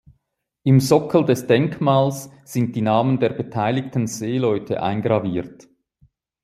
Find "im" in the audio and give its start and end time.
0.63-0.79